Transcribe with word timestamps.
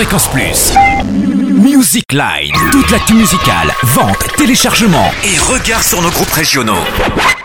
Fréquence 0.00 0.28
Plus. 0.28 0.72
Music 1.60 2.10
Line. 2.12 2.54
Toute 2.72 2.90
l'actu 2.90 3.12
musicale, 3.12 3.70
vente, 3.82 4.16
téléchargement 4.38 5.10
et 5.22 5.38
regard 5.38 5.82
sur 5.82 6.00
nos 6.00 6.08
groupes 6.08 6.30
régionaux. 6.30 6.80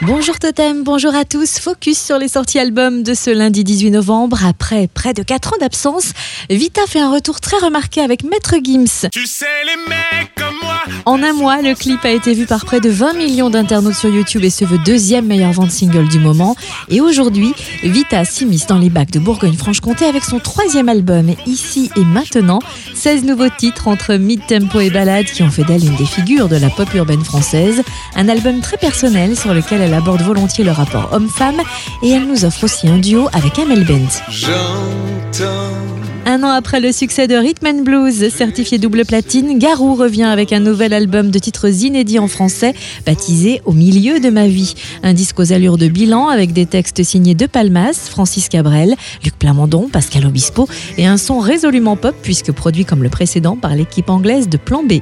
Bonjour 0.02 0.40
Totem, 0.40 0.84
bonjour 0.86 1.14
à 1.14 1.26
tous. 1.26 1.60
Focus 1.60 2.00
sur 2.00 2.18
les 2.18 2.30
sorties 2.30 2.60
albums 2.60 3.04
de 3.04 3.14
ce 3.14 3.30
lundi 3.30 3.66
18 3.66 3.92
novembre. 3.92 4.46
Après 4.46 4.88
près 4.88 5.14
de 5.14 5.22
4 5.22 5.54
ans 5.54 5.58
d'absence, 5.60 6.14
Vita 6.50 6.84
fait 6.88 7.02
un 7.02 7.12
retour 7.12 7.42
très 7.42 7.58
remarqué 7.58 8.00
avec 8.00 8.24
Maître 8.24 8.56
Gims. 8.64 9.10
Tu 9.12 9.26
sais 9.28 9.46
les 9.66 9.90
mecs 9.90 10.34
comme 10.38 10.56
moi 10.64 10.65
En 11.06 11.22
un 11.22 11.34
mois, 11.34 11.62
le 11.62 11.76
clip 11.76 12.04
a 12.04 12.10
été 12.10 12.34
vu 12.34 12.48
par 12.48 12.66
près 12.66 12.80
de 12.80 12.90
20 12.90 13.14
millions 13.14 13.52
d'internautes 13.52 13.94
sur 13.94 14.10
YouTube 14.10 14.44
et 14.44 14.50
se 14.50 14.66
veut 14.66 14.80
deuxième 14.80 15.28
meilleure 15.28 15.52
vente 15.52 15.70
single 15.70 16.08
du 16.08 16.18
moment. 16.18 16.56
Et 16.90 17.00
aujourd'hui, 17.00 17.54
Vita 17.84 18.26
s'immisce 18.26 18.66
dans 18.66 18.80
les 18.80 18.90
bacs 18.90 19.12
de 19.12 19.20
Bourgogne-Franche-Comté 19.20 20.06
avec 20.06 20.24
son 20.24 20.40
troisième 20.40 20.90
album, 20.90 21.32
Ici 21.46 21.92
et 21.96 22.04
Maintenant. 22.04 22.60
16 22.96 23.24
nouveaux 23.24 23.50
titres 23.50 23.88
entre 23.88 24.16
mid-tempo 24.16 24.80
et 24.80 24.90
ballades 24.90 25.26
qui 25.26 25.44
ont 25.44 25.52
fait 25.52 25.64
d'elle 25.64 25.86
une 25.86 25.96
des 25.96 26.06
figures 26.06 26.50
de 26.50 26.56
la 26.56 26.72
pop 26.72 26.92
urbaine 26.96 27.24
française. 27.24 27.84
Un 28.16 28.28
album 28.28 28.62
très 28.62 28.78
personnel 28.78 29.38
sur 29.38 29.54
lequel 29.54 29.82
elle 29.82 29.94
aborde 29.94 30.24
volontiers 30.24 30.64
le 30.64 30.72
rapport 30.72 31.10
homme-femme 31.12 31.62
et 32.02 32.10
elle 32.10 32.26
nous 32.26 32.46
offre 32.46 32.64
aussi 32.64 32.88
un 32.88 32.98
duo 32.98 33.30
avec 33.32 33.60
Amel 33.60 33.86
Bent. 33.86 34.22
Un 36.28 36.42
an 36.42 36.50
après 36.50 36.80
le 36.80 36.92
succès 36.92 37.28
de 37.28 37.36
Rhythm 37.36 37.68
and 37.68 37.84
Blues, 37.84 38.30
certifié 38.30 38.80
double 38.80 39.06
platine, 39.06 39.60
Garou 39.60 39.94
revient 39.94 40.24
avec 40.24 40.54
un 40.54 40.60
nouvel 40.60 40.92
album 40.92 41.30
de 41.30 41.38
titres 41.38 41.84
inédits 41.84 42.18
en 42.18 42.28
français, 42.28 42.74
baptisé 43.06 43.62
Au 43.66 43.74
milieu 43.74 44.20
de 44.20 44.32
ma 44.32 44.48
vie. 44.48 44.74
Un 45.04 45.14
disque 45.14 45.40
aux 45.40 45.54
allures 45.54 45.78
de 45.78 45.88
bilan 45.88 46.28
avec 46.28 46.52
des 46.52 46.66
textes 46.66 47.04
signés 47.04 47.36
de 47.36 47.46
Palmas, 47.46 48.10
Francis 48.10 48.50
Cabrel, 48.50 48.96
Luc 49.24 49.38
Plamondon, 49.38 49.88
Pascal 49.88 50.26
Obispo 50.26 50.68
et 50.98 51.06
un 51.06 51.18
son 51.18 51.38
résolument 51.38 51.96
pop 51.96 52.16
puisque 52.24 52.52
produit 52.52 52.86
comme 52.86 53.04
le 53.04 53.10
précédent 53.10 53.56
par 53.56 53.76
l'équipe 53.76 54.10
anglaise 54.10 54.50
de 54.50 54.58
Plan 54.58 54.82
B. 54.82 54.94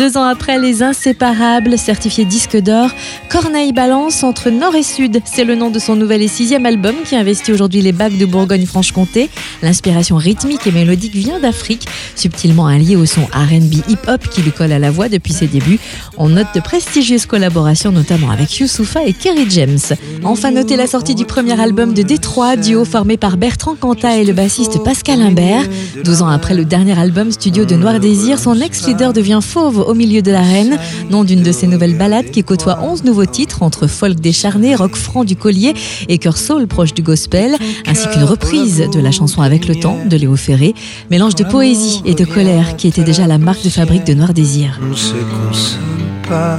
Deux 0.00 0.16
ans 0.16 0.24
après 0.24 0.58
Les 0.58 0.82
Inséparables, 0.82 1.76
certifié 1.76 2.24
disque 2.24 2.56
d'or, 2.56 2.88
Corneille 3.28 3.74
balance 3.74 4.22
entre 4.22 4.48
nord 4.48 4.74
et 4.74 4.82
sud. 4.82 5.20
C'est 5.26 5.44
le 5.44 5.54
nom 5.54 5.68
de 5.68 5.78
son 5.78 5.94
nouvel 5.94 6.22
et 6.22 6.26
sixième 6.26 6.64
album 6.64 6.94
qui 7.04 7.16
investit 7.16 7.52
aujourd'hui 7.52 7.82
les 7.82 7.92
bacs 7.92 8.16
de 8.16 8.24
Bourgogne-Franche-Comté. 8.24 9.28
L'inspiration 9.62 10.16
rythmique 10.16 10.66
et 10.66 10.72
mélodique 10.72 11.14
vient 11.14 11.38
d'Afrique, 11.38 11.86
subtilement 12.16 12.66
alliée 12.66 12.96
au 12.96 13.04
son 13.04 13.20
R&B 13.24 13.74
hip-hop 13.90 14.26
qui 14.30 14.40
lui 14.40 14.52
colle 14.52 14.72
à 14.72 14.78
la 14.78 14.90
voix 14.90 15.10
depuis 15.10 15.34
ses 15.34 15.48
débuts. 15.48 15.78
On 16.16 16.30
note 16.30 16.48
de 16.54 16.60
prestigieuses 16.60 17.26
collaborations, 17.26 17.92
notamment 17.92 18.30
avec 18.30 18.56
Youssoufa 18.56 19.04
et 19.04 19.12
Kerry 19.12 19.50
James. 19.50 19.78
Enfin, 20.24 20.50
notez 20.50 20.76
la 20.76 20.86
sortie 20.86 21.14
du 21.14 21.26
premier 21.26 21.60
album 21.60 21.92
de 21.92 22.00
Détroit, 22.00 22.56
duo 22.56 22.86
formé 22.86 23.18
par 23.18 23.36
Bertrand 23.36 23.74
Cantat 23.74 24.16
et 24.16 24.24
le 24.24 24.32
bassiste 24.32 24.82
Pascal 24.82 25.20
Imbert. 25.20 25.68
12 26.02 26.22
ans 26.22 26.28
après 26.28 26.54
le 26.54 26.64
dernier 26.64 26.98
album 26.98 27.30
studio 27.30 27.66
de 27.66 27.74
Noir 27.74 28.00
Désir, 28.00 28.38
son 28.38 28.58
ex-leader 28.58 29.12
devient 29.12 29.40
fauve 29.42 29.89
au 29.90 29.94
milieu 29.94 30.22
de 30.22 30.30
l'arène, 30.30 30.78
nom 31.10 31.24
d'une 31.24 31.42
de 31.42 31.52
ses 31.52 31.66
nouvelles 31.66 31.98
ballades 31.98 32.30
qui 32.30 32.44
côtoie 32.44 32.78
11 32.82 33.04
nouveaux 33.04 33.26
titres 33.26 33.62
entre 33.62 33.88
folk 33.88 34.20
décharné, 34.20 34.76
rock 34.76 34.94
franc 34.94 35.24
du 35.24 35.34
collier 35.34 35.74
et 36.08 36.18
cœur 36.18 36.38
soul 36.38 36.66
proche 36.66 36.94
du 36.94 37.02
gospel, 37.02 37.56
ainsi 37.86 38.08
qu'une 38.08 38.24
reprise 38.24 38.84
de 38.92 39.00
la 39.00 39.10
chanson 39.10 39.42
Avec 39.42 39.66
le 39.66 39.74
temps 39.74 39.98
de 40.06 40.16
Léo 40.16 40.36
Ferré, 40.36 40.74
mélange 41.10 41.34
de 41.34 41.44
poésie 41.44 42.02
et 42.04 42.14
de 42.14 42.24
colère 42.24 42.76
qui 42.76 42.86
était 42.86 43.02
déjà 43.02 43.26
la 43.26 43.38
marque 43.38 43.64
de 43.64 43.70
fabrique 43.70 44.04
de 44.04 44.14
Noir 44.14 44.32
Désir. 44.32 44.78
On 44.80 44.94
se 44.94 45.14
console 45.14 45.80
pas, 46.28 46.58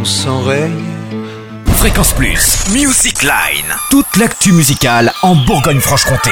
on 0.00 0.04
s'enraye 0.04 0.70
Fréquence 1.82 2.12
Plus. 2.12 2.58
Music 2.72 3.22
Line. 3.22 3.74
Toute 3.90 4.16
l'actu 4.16 4.52
musicale 4.52 5.12
en 5.22 5.34
Bourgogne-Franche-Comté. 5.34 6.30